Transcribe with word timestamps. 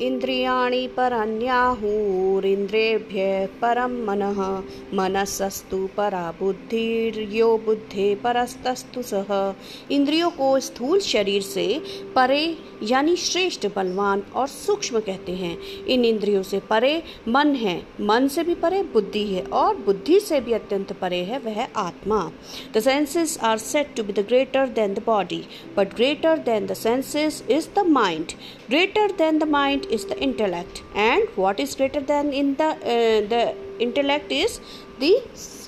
इन्द्रियाणि 0.00 0.86
परन्याहुरिन्द्रेभ्यः 0.96 3.46
परं 3.62 4.06
मनः। 4.06 4.62
मनसस्तु 4.94 5.88
परा 5.96 6.34
बुद्धिर्यो 6.40 7.58
बुद्धे 7.66 8.14
परस्तस्तु 8.14 9.02
सह 9.02 9.54
इंद्रियों 9.90 10.30
को 10.30 10.60
स्थूल 10.60 11.00
शरीर 11.00 11.42
से 11.42 11.82
परे 12.16 12.58
यानी 12.82 13.16
श्रेष्ठ, 13.16 13.66
बलवान 13.76 14.22
और 14.34 14.48
सूक्ष्म 14.48 15.00
कहते 15.00 15.32
हैं। 15.32 15.86
इन 15.86 16.04
इंद्रियों 16.04 16.42
से 16.42 16.60
परे 16.70 17.02
मन 17.28 17.54
है। 17.54 17.86
मन 18.00 18.28
से 18.28 18.44
भी 18.44 18.54
परे 18.54 18.82
बुद्धि 18.92 19.26
है 19.26 19.42
और 19.54 19.76
बुद्धि 19.76 20.20
से 20.20 20.40
भी 20.40 20.52
अत्यंत 20.52 20.92
परे 20.92 21.24
है 21.24 21.38
वह 21.38 21.66
आत्मा। 21.76 22.32
The 22.74 22.80
senses 22.80 23.38
are 23.42 23.58
set 23.58 23.94
to 23.96 24.02
be 24.02 24.12
the 24.12 24.18
greater 24.28 24.68
than 24.70 24.94
the 24.94 25.02
body 25.06 25.44
but 25.76 25.94
greater 25.96 26.38
than 26.38 26.66
the 26.66 26.74
senses 26.74 27.44
is 27.50 27.68
the 27.76 27.78
mind 27.88 28.26
greater 28.68 29.12
than 29.18 29.38
the 29.38 29.42
mind 29.50 29.86
is 29.90 30.04
the 30.06 30.18
intellect. 30.20 30.82
And 30.94 31.28
what 31.36 31.60
is 31.60 31.74
greater 31.74 32.00
than 32.00 32.32
in 32.32 32.54
the 32.56 32.70
uh, 32.94 33.28
the 33.34 33.54
intellect 33.78 34.32
is 34.32 34.60
the 34.98 35.12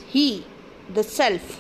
he 0.09 0.45
the 0.95 1.03
self. 1.03 1.59